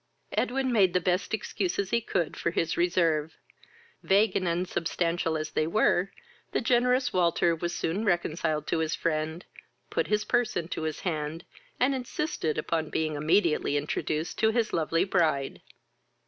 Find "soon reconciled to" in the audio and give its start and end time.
7.75-8.79